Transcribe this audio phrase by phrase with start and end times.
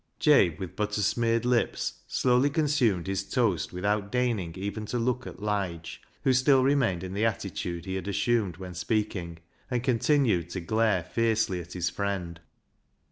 [0.19, 5.27] Jabe, with butter smeared lips, slowly con sumed his toast without deigning even to look
[5.27, 9.37] at Lige, who still remained in the attitude he had assumed when speaking,
[9.69, 12.39] and continued to glare fiercely at his friend.